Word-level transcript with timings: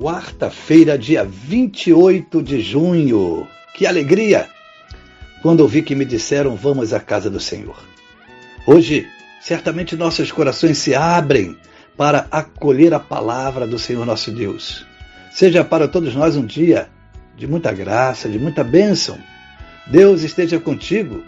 quarta-feira, 0.00 0.96
dia 0.96 1.22
28 1.22 2.42
de 2.42 2.58
junho. 2.62 3.46
Que 3.74 3.86
alegria! 3.86 4.48
Quando 5.42 5.60
ouvi 5.60 5.82
que 5.82 5.94
me 5.94 6.06
disseram 6.06 6.56
vamos 6.56 6.94
à 6.94 7.00
casa 7.00 7.28
do 7.28 7.38
Senhor. 7.38 7.76
Hoje, 8.66 9.06
certamente 9.42 9.96
nossos 9.96 10.32
corações 10.32 10.78
se 10.78 10.94
abrem 10.94 11.54
para 11.98 12.26
acolher 12.30 12.94
a 12.94 12.98
palavra 12.98 13.66
do 13.66 13.78
Senhor 13.78 14.06
nosso 14.06 14.30
Deus. 14.30 14.86
Seja 15.30 15.62
para 15.62 15.86
todos 15.86 16.14
nós 16.14 16.34
um 16.34 16.46
dia 16.46 16.88
de 17.36 17.46
muita 17.46 17.70
graça, 17.70 18.26
de 18.26 18.38
muita 18.38 18.64
bênção. 18.64 19.18
Deus 19.86 20.22
esteja 20.22 20.58
contigo. 20.58 21.22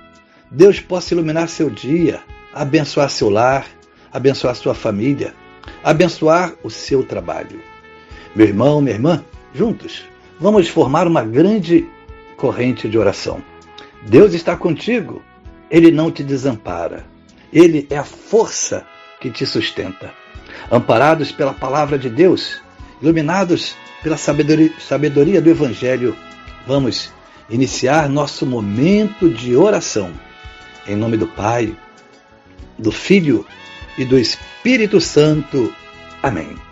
Deus 0.50 0.80
possa 0.80 1.12
iluminar 1.12 1.48
seu 1.48 1.68
dia, 1.68 2.22
abençoar 2.54 3.10
seu 3.10 3.28
lar, 3.28 3.66
abençoar 4.10 4.54
sua 4.54 4.74
família, 4.74 5.34
abençoar 5.84 6.54
o 6.62 6.70
seu 6.70 7.02
trabalho. 7.02 7.71
Meu 8.34 8.46
irmão, 8.46 8.80
minha 8.80 8.94
irmã, 8.94 9.22
juntos, 9.54 10.04
vamos 10.40 10.66
formar 10.66 11.06
uma 11.06 11.22
grande 11.22 11.86
corrente 12.36 12.88
de 12.88 12.96
oração. 12.96 13.42
Deus 14.06 14.32
está 14.32 14.56
contigo, 14.56 15.22
Ele 15.70 15.90
não 15.90 16.10
te 16.10 16.22
desampara. 16.24 17.06
Ele 17.52 17.86
é 17.90 17.98
a 17.98 18.04
força 18.04 18.86
que 19.20 19.30
te 19.30 19.44
sustenta. 19.44 20.14
Amparados 20.70 21.30
pela 21.30 21.52
palavra 21.52 21.98
de 21.98 22.08
Deus, 22.08 22.62
iluminados 23.02 23.76
pela 24.02 24.16
sabedoria, 24.16 24.72
sabedoria 24.80 25.40
do 25.40 25.50
Evangelho, 25.50 26.16
vamos 26.66 27.12
iniciar 27.50 28.08
nosso 28.08 28.46
momento 28.46 29.28
de 29.28 29.54
oração. 29.54 30.10
Em 30.88 30.96
nome 30.96 31.18
do 31.18 31.26
Pai, 31.26 31.76
do 32.78 32.90
Filho 32.90 33.46
e 33.98 34.06
do 34.06 34.18
Espírito 34.18 35.00
Santo. 35.02 35.72
Amém 36.22 36.71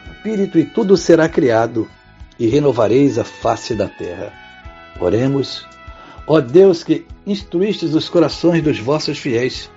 e 0.23 0.65
tudo 0.65 0.95
será 0.95 1.27
criado, 1.27 1.89
e 2.37 2.47
renovareis 2.47 3.17
a 3.17 3.23
face 3.23 3.73
da 3.73 3.87
terra. 3.87 4.33
Oremos, 4.99 5.67
ó 6.27 6.39
Deus 6.39 6.83
que 6.83 7.05
instruístes 7.25 7.93
os 7.93 8.09
corações 8.09 8.61
dos 8.63 8.79
vossos 8.79 9.17
fiéis. 9.17 9.69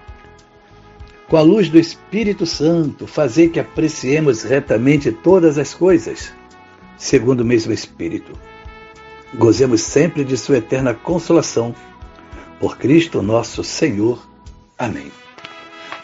Com 1.29 1.37
a 1.37 1.43
luz 1.43 1.69
do 1.69 1.79
Espírito 1.79 2.45
Santo, 2.45 3.07
fazei 3.07 3.49
que 3.49 3.59
apreciemos 3.59 4.43
retamente 4.43 5.11
todas 5.11 5.57
as 5.59 5.75
coisas, 5.75 6.33
segundo 6.97 7.41
o 7.41 7.45
mesmo 7.45 7.73
Espírito. 7.73 8.33
Gozemos 9.35 9.81
sempre 9.81 10.25
de 10.25 10.37
Sua 10.37 10.59
eterna 10.59 10.95
consolação. 10.95 11.75
Por 12.61 12.79
Cristo 12.79 13.21
nosso 13.21 13.65
Senhor. 13.65 14.25
Amém. 14.79 15.11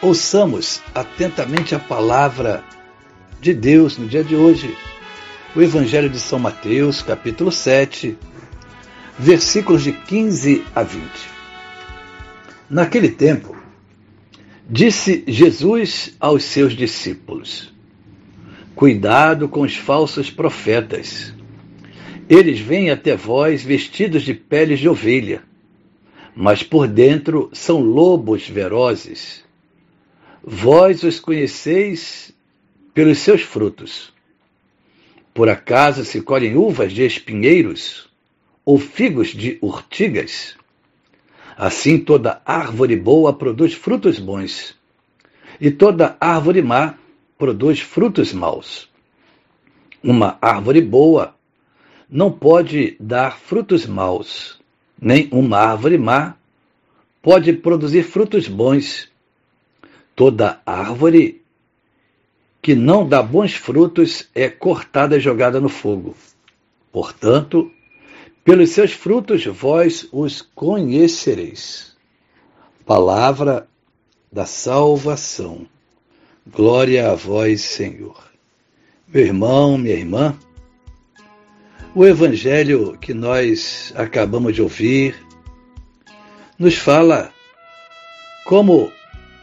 Ouçamos 0.03 0.83
atentamente 0.95 1.75
a 1.75 1.79
palavra 1.79 2.65
de 3.41 3.55
Deus 3.55 3.97
no 3.97 4.07
dia 4.07 4.23
de 4.23 4.37
hoje. 4.37 4.77
O 5.57 5.63
Evangelho 5.63 6.11
de 6.11 6.21
São 6.21 6.39
Mateus, 6.39 7.01
capítulo 7.01 7.51
7, 7.51 8.17
versículos 9.19 9.83
de 9.83 9.93
15 9.93 10.65
a 10.75 10.83
20. 10.83 11.03
Naquele 12.69 13.09
tempo, 13.09 13.57
disse 14.69 15.25
Jesus 15.27 16.15
aos 16.21 16.45
seus 16.45 16.75
discípulos: 16.75 17.73
Cuidado 18.75 19.49
com 19.49 19.63
os 19.63 19.75
falsos 19.75 20.31
profetas. 20.31 21.35
Eles 22.29 22.61
vêm 22.61 22.91
até 22.91 23.17
vós 23.17 23.63
vestidos 23.63 24.23
de 24.23 24.35
peles 24.35 24.79
de 24.79 24.89
ovelha, 24.89 25.43
mas 26.37 26.63
por 26.63 26.87
dentro 26.87 27.51
são 27.53 27.81
lobos 27.81 28.47
ferozes. 28.47 29.43
Vós 30.45 31.03
os 31.03 31.19
conheceis 31.19 32.33
pelos 32.95 33.19
seus 33.19 33.43
frutos. 33.43 34.13
Por 35.33 35.49
acaso 35.49 36.05
se 36.05 36.21
colhem 36.21 36.57
uvas 36.57 36.93
de 36.93 37.05
espinheiros 37.05 38.09
ou 38.65 38.79
figos 38.79 39.29
de 39.29 39.59
urtigas? 39.63 40.57
Assim 41.57 41.99
toda 41.99 42.41
árvore 42.45 42.97
boa 42.97 43.33
produz 43.33 43.75
frutos 43.75 44.19
bons, 44.19 44.75
e 45.61 45.71
toda 45.71 46.17
árvore 46.21 46.63
má 46.63 46.95
produz 47.39 47.81
frutos 47.81 48.33
maus. 48.33 48.89
Uma 50.03 50.39
árvore 50.41 50.81
boa 50.81 51.35
não 52.09 52.33
pode 52.33 52.97
dar 52.99 53.39
frutos 53.39 53.87
maus, 53.87 54.59
nem 55.01 55.29
uma 55.31 55.59
árvore 55.59 55.99
má 55.99 56.35
pode 57.23 57.53
produzir 57.53 58.03
frutos 58.03 58.49
bons. 58.49 59.09
Toda 60.17 60.61
árvore 60.65 61.40
que 62.63 62.75
não 62.75 63.09
dá 63.09 63.23
bons 63.23 63.55
frutos 63.55 64.29
é 64.35 64.49
cortada 64.49 65.17
e 65.17 65.21
jogada 65.21 65.61
no 65.61 65.69
fogo. 65.69 66.15
Portanto, 66.93 67.71
pelos 68.45 68.71
seus 68.71 68.93
frutos 68.93 69.47
vós 69.47 70.07
os 70.13 70.43
conhecereis. 70.43 71.97
Palavra 72.85 73.69
da 74.31 74.45
salvação. 74.45 75.67
Glória 76.47 77.11
a 77.11 77.15
vós, 77.15 77.63
Senhor. 77.63 78.31
Meu 79.09 79.25
irmão, 79.25 79.79
minha 79.79 79.95
irmã, 79.95 80.37
o 81.95 82.05
evangelho 82.07 82.97
que 82.99 83.13
nós 83.13 83.93
acabamos 83.97 84.55
de 84.55 84.63
ouvir 84.63 85.17
nos 86.59 86.77
fala 86.77 87.33
como 88.45 88.93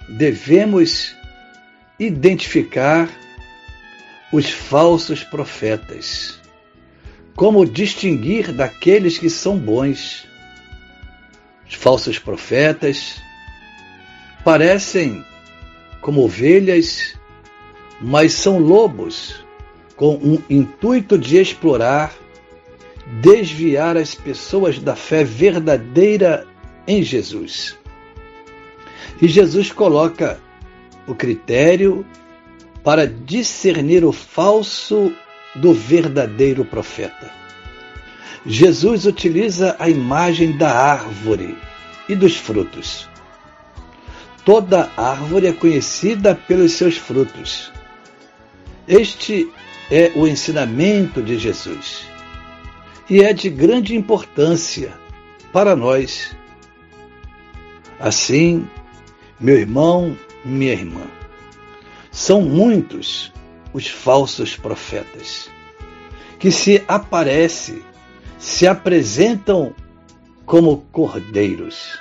devemos 0.07 1.15
identificar 1.99 3.09
os 4.31 4.49
falsos 4.49 5.23
profetas, 5.23 6.39
como 7.35 7.65
distinguir 7.65 8.51
daqueles 8.51 9.17
que 9.17 9.29
são 9.29 9.57
bons. 9.57 10.27
Os 11.67 11.75
falsos 11.75 12.19
profetas 12.19 13.21
parecem 14.43 15.25
como 16.01 16.23
ovelhas, 16.23 17.15
mas 18.01 18.33
são 18.33 18.59
lobos 18.59 19.43
com 19.95 20.15
um 20.15 20.41
intuito 20.49 21.17
de 21.17 21.37
explorar, 21.37 22.13
desviar 23.21 23.97
as 23.97 24.13
pessoas 24.13 24.79
da 24.79 24.95
fé 24.95 25.23
verdadeira 25.23 26.45
em 26.87 27.01
Jesus. 27.01 27.75
E 29.21 29.27
Jesus 29.27 29.71
coloca 29.71 30.39
o 31.07 31.15
critério 31.15 32.05
para 32.83 33.07
discernir 33.07 34.03
o 34.03 34.11
falso 34.11 35.13
do 35.55 35.73
verdadeiro 35.73 36.63
profeta. 36.63 37.31
Jesus 38.45 39.05
utiliza 39.05 39.75
a 39.79 39.89
imagem 39.89 40.55
da 40.55 40.71
árvore 40.71 41.57
e 42.07 42.15
dos 42.15 42.37
frutos. 42.37 43.09
Toda 44.45 44.89
árvore 44.95 45.47
é 45.47 45.53
conhecida 45.53 46.33
pelos 46.33 46.73
seus 46.73 46.97
frutos. 46.97 47.71
Este 48.87 49.51
é 49.91 50.11
o 50.15 50.25
ensinamento 50.25 51.21
de 51.21 51.37
Jesus 51.37 52.05
e 53.09 53.21
é 53.21 53.33
de 53.33 53.49
grande 53.49 53.95
importância 53.95 54.93
para 55.51 55.75
nós. 55.75 56.35
Assim, 57.99 58.67
meu 59.39 59.57
irmão, 59.57 60.17
minha 60.47 60.73
irmã. 60.73 61.05
São 62.11 62.41
muitos 62.41 63.31
os 63.73 63.87
falsos 63.87 64.55
profetas. 64.55 65.49
que 66.39 66.51
se 66.51 66.83
aparece, 66.87 67.81
se 68.37 68.67
apresentam 68.67 69.73
como 70.45 70.85
cordeiros 70.91 71.97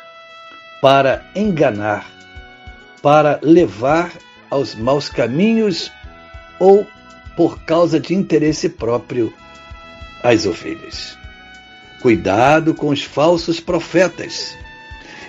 para 0.81 1.25
enganar, 1.34 2.06
para 3.02 3.40
levar 3.43 4.12
aos 4.50 4.75
maus 4.75 5.08
caminhos 5.08 5.90
ou 6.58 6.87
por 7.37 7.60
causa 7.64 7.99
de 7.99 8.14
interesse 8.14 8.69
próprio 8.69 9.32
as 10.22 10.46
ovelhas. 10.46 11.19
Cuidado 12.00 12.75
com 12.75 12.88
os 12.88 13.02
falsos 13.02 13.60
profetas. 13.60 14.56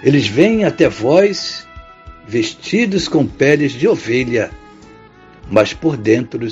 Eles 0.03 0.27
vêm 0.27 0.63
até 0.63 0.87
vós 0.87 1.66
vestidos 2.27 3.07
com 3.07 3.25
peles 3.25 3.71
de 3.71 3.87
ovelha, 3.87 4.51
mas 5.49 5.73
por 5.73 5.95
dentro 5.95 6.45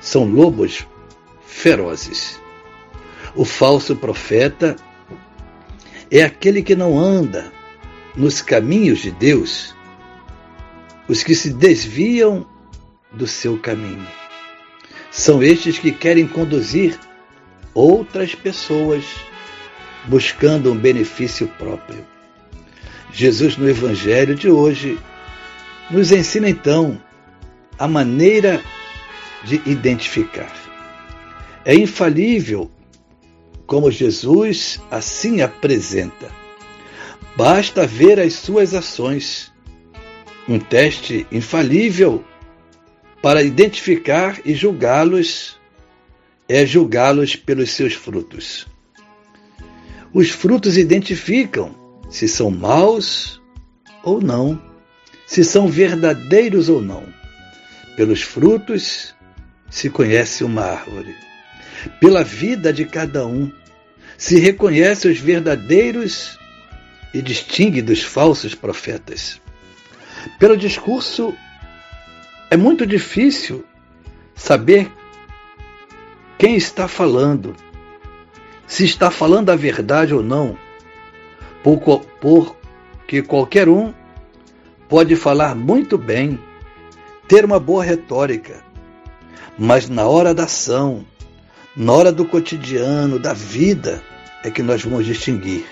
são 0.00 0.24
lobos 0.24 0.86
ferozes. 1.46 2.40
O 3.34 3.44
falso 3.44 3.94
profeta 3.94 4.76
é 6.10 6.22
aquele 6.22 6.62
que 6.62 6.74
não 6.74 6.98
anda 6.98 7.52
nos 8.16 8.40
caminhos 8.40 9.00
de 9.00 9.10
Deus, 9.10 9.74
os 11.06 11.22
que 11.22 11.34
se 11.34 11.52
desviam 11.52 12.46
do 13.12 13.26
seu 13.26 13.58
caminho. 13.58 14.06
São 15.10 15.42
estes 15.42 15.78
que 15.78 15.92
querem 15.92 16.26
conduzir 16.26 16.98
outras 17.74 18.34
pessoas 18.34 19.04
buscando 20.06 20.72
um 20.72 20.76
benefício 20.76 21.46
próprio. 21.58 22.17
Jesus, 23.12 23.56
no 23.56 23.68
Evangelho 23.68 24.34
de 24.34 24.50
hoje, 24.50 24.98
nos 25.90 26.12
ensina 26.12 26.48
então 26.48 27.00
a 27.78 27.88
maneira 27.88 28.62
de 29.44 29.62
identificar. 29.66 30.52
É 31.64 31.74
infalível 31.74 32.70
como 33.66 33.90
Jesus 33.90 34.80
assim 34.90 35.40
apresenta. 35.42 36.30
Basta 37.36 37.86
ver 37.86 38.18
as 38.18 38.34
suas 38.34 38.74
ações. 38.74 39.52
Um 40.48 40.58
teste 40.58 41.26
infalível 41.30 42.24
para 43.20 43.42
identificar 43.42 44.40
e 44.44 44.54
julgá-los 44.54 45.58
é 46.48 46.64
julgá-los 46.64 47.36
pelos 47.36 47.70
seus 47.70 47.92
frutos. 47.92 48.66
Os 50.12 50.30
frutos 50.30 50.78
identificam 50.78 51.74
se 52.08 52.26
são 52.26 52.50
maus 52.50 53.40
ou 54.02 54.20
não, 54.20 54.60
se 55.26 55.44
são 55.44 55.68
verdadeiros 55.68 56.68
ou 56.68 56.80
não. 56.80 57.04
Pelos 57.96 58.22
frutos 58.22 59.14
se 59.70 59.90
conhece 59.90 60.44
uma 60.44 60.62
árvore. 60.62 61.14
Pela 62.00 62.24
vida 62.24 62.72
de 62.72 62.84
cada 62.84 63.26
um 63.26 63.52
se 64.16 64.38
reconhece 64.38 65.08
os 65.08 65.18
verdadeiros 65.18 66.38
e 67.12 67.22
distingue 67.22 67.82
dos 67.82 68.02
falsos 68.02 68.54
profetas. 68.54 69.40
Pelo 70.38 70.56
discurso 70.56 71.34
é 72.50 72.56
muito 72.56 72.86
difícil 72.86 73.64
saber 74.34 74.90
quem 76.38 76.56
está 76.56 76.86
falando, 76.86 77.54
se 78.66 78.84
está 78.84 79.10
falando 79.10 79.50
a 79.50 79.56
verdade 79.56 80.14
ou 80.14 80.22
não, 80.22 80.56
porque 81.62 83.22
qualquer 83.22 83.68
um 83.68 83.92
pode 84.88 85.16
falar 85.16 85.54
muito 85.54 85.98
bem, 85.98 86.38
ter 87.26 87.44
uma 87.44 87.60
boa 87.60 87.84
retórica, 87.84 88.62
mas 89.58 89.88
na 89.88 90.06
hora 90.06 90.34
da 90.34 90.44
ação, 90.44 91.04
na 91.76 91.92
hora 91.92 92.12
do 92.12 92.24
cotidiano, 92.24 93.18
da 93.18 93.32
vida, 93.32 94.02
é 94.42 94.50
que 94.50 94.62
nós 94.62 94.82
vamos 94.82 95.04
distinguir 95.04 95.66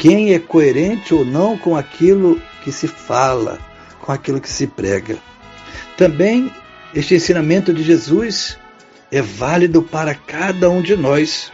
quem 0.00 0.32
é 0.32 0.38
coerente 0.38 1.12
ou 1.12 1.26
não 1.26 1.58
com 1.58 1.76
aquilo 1.76 2.40
que 2.64 2.72
se 2.72 2.88
fala, 2.88 3.58
com 4.00 4.10
aquilo 4.10 4.40
que 4.40 4.48
se 4.48 4.66
prega. 4.66 5.18
Também 5.94 6.50
este 6.94 7.14
ensinamento 7.16 7.74
de 7.74 7.82
Jesus 7.82 8.58
é 9.12 9.20
válido 9.20 9.82
para 9.82 10.14
cada 10.14 10.70
um 10.70 10.80
de 10.80 10.96
nós. 10.96 11.52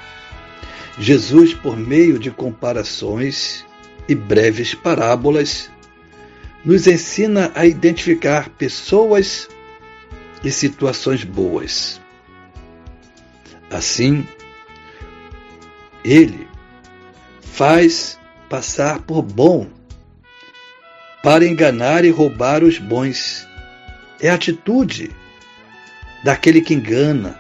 Jesus, 0.99 1.53
por 1.53 1.77
meio 1.77 2.19
de 2.19 2.31
comparações 2.31 3.65
e 4.09 4.15
breves 4.15 4.75
parábolas, 4.75 5.71
nos 6.65 6.87
ensina 6.87 7.53
a 7.55 7.67
identificar 7.67 8.49
pessoas 8.51 9.49
e 10.43 10.51
situações 10.51 11.23
boas. 11.23 12.01
Assim, 13.71 14.27
ele 16.05 16.49
faz 17.41 18.19
passar 18.49 19.01
por 19.03 19.23
bom 19.23 19.69
para 21.23 21.47
enganar 21.47 22.05
e 22.05 22.11
roubar 22.11 22.63
os 22.63 22.79
bons. 22.79 23.47
É 24.21 24.31
a 24.31 24.35
atitude 24.35 25.11
daquele 26.25 26.61
que 26.61 26.73
engana, 26.73 27.39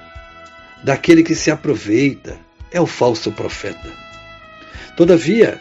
daquele 0.82 1.22
que 1.22 1.34
se 1.34 1.50
aproveita, 1.50 2.45
é 2.76 2.80
o 2.80 2.86
falso 2.86 3.32
profeta. 3.32 3.90
Todavia, 4.96 5.60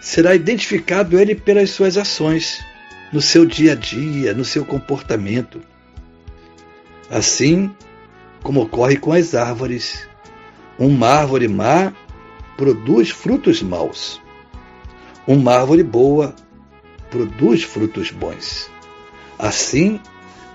será 0.00 0.34
identificado 0.34 1.18
ele 1.18 1.34
pelas 1.34 1.70
suas 1.70 1.98
ações, 1.98 2.64
no 3.12 3.20
seu 3.20 3.44
dia 3.44 3.72
a 3.72 3.74
dia, 3.74 4.32
no 4.32 4.44
seu 4.44 4.64
comportamento. 4.64 5.60
Assim 7.10 7.70
como 8.42 8.62
ocorre 8.62 8.96
com 8.96 9.12
as 9.12 9.34
árvores. 9.34 10.08
Uma 10.78 11.08
árvore 11.08 11.48
má 11.48 11.92
produz 12.56 13.10
frutos 13.10 13.62
maus. 13.62 14.20
Uma 15.26 15.54
árvore 15.56 15.82
boa 15.82 16.34
produz 17.10 17.62
frutos 17.62 18.10
bons. 18.10 18.70
Assim 19.38 20.00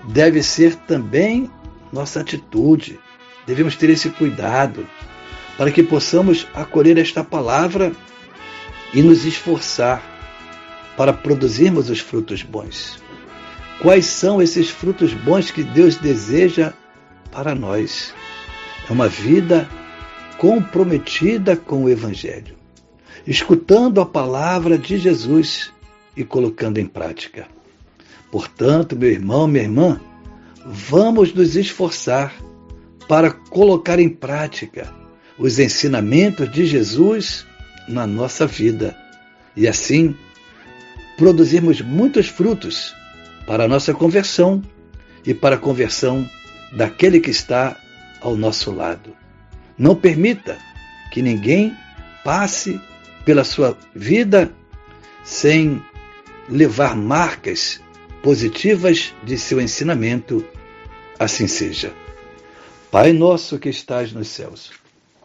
deve 0.08 0.42
ser 0.42 0.74
também 0.74 1.48
nossa 1.92 2.20
atitude. 2.20 2.98
Devemos 3.46 3.76
ter 3.76 3.90
esse 3.90 4.10
cuidado 4.10 4.86
para 5.60 5.70
que 5.70 5.82
possamos 5.82 6.46
acolher 6.54 6.96
esta 6.96 7.22
palavra 7.22 7.92
e 8.94 9.02
nos 9.02 9.26
esforçar 9.26 10.02
para 10.96 11.12
produzirmos 11.12 11.90
os 11.90 12.00
frutos 12.00 12.42
bons. 12.42 12.98
Quais 13.82 14.06
são 14.06 14.40
esses 14.40 14.70
frutos 14.70 15.12
bons 15.12 15.50
que 15.50 15.62
Deus 15.62 15.96
deseja 15.96 16.72
para 17.30 17.54
nós? 17.54 18.14
É 18.88 18.90
uma 18.90 19.06
vida 19.06 19.68
comprometida 20.38 21.54
com 21.54 21.84
o 21.84 21.90
Evangelho, 21.90 22.56
escutando 23.26 24.00
a 24.00 24.06
palavra 24.06 24.78
de 24.78 24.96
Jesus 24.96 25.70
e 26.16 26.24
colocando 26.24 26.78
em 26.78 26.86
prática. 26.86 27.46
Portanto, 28.32 28.96
meu 28.96 29.10
irmão, 29.10 29.46
minha 29.46 29.64
irmã, 29.64 30.00
vamos 30.64 31.34
nos 31.34 31.54
esforçar 31.54 32.34
para 33.06 33.30
colocar 33.30 33.98
em 33.98 34.08
prática 34.08 34.98
os 35.40 35.58
ensinamentos 35.58 36.52
de 36.52 36.66
Jesus 36.66 37.46
na 37.88 38.06
nossa 38.06 38.46
vida 38.46 38.94
e 39.56 39.66
assim 39.66 40.14
produzirmos 41.16 41.80
muitos 41.80 42.28
frutos 42.28 42.94
para 43.46 43.64
a 43.64 43.68
nossa 43.68 43.94
conversão 43.94 44.62
e 45.24 45.32
para 45.32 45.56
a 45.56 45.58
conversão 45.58 46.28
daquele 46.72 47.20
que 47.20 47.30
está 47.30 47.74
ao 48.20 48.36
nosso 48.36 48.70
lado. 48.70 49.16
Não 49.78 49.96
permita 49.96 50.58
que 51.10 51.22
ninguém 51.22 51.74
passe 52.22 52.78
pela 53.24 53.42
sua 53.42 53.76
vida 53.94 54.52
sem 55.24 55.82
levar 56.50 56.94
marcas 56.94 57.80
positivas 58.22 59.14
de 59.24 59.38
seu 59.38 59.58
ensinamento. 59.58 60.44
Assim 61.18 61.46
seja. 61.46 61.92
Pai 62.90 63.12
nosso 63.12 63.58
que 63.58 63.68
estás 63.70 64.12
nos 64.12 64.28
céus, 64.28 64.79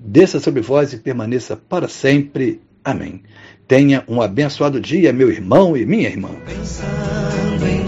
Desça 0.00 0.38
sobre 0.38 0.60
vós 0.60 0.92
e 0.92 0.98
permaneça 0.98 1.56
para 1.56 1.88
sempre. 1.88 2.60
Amém. 2.84 3.22
Tenha 3.66 4.04
um 4.06 4.22
abençoado 4.22 4.80
dia, 4.80 5.12
meu 5.12 5.28
irmão 5.30 5.76
e 5.76 5.84
minha 5.84 6.08
irmã. 6.08 6.30
Pensando 6.46 7.66
em 7.66 7.84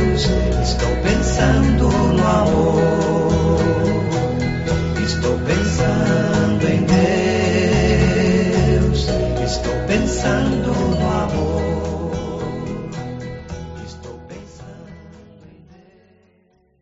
Deus, 0.00 0.22
estou 0.62 0.96
pensando 1.02 1.88
no 1.88 2.26
amor. 2.26 2.80
Estou 5.04 5.36
pensando 5.40 5.63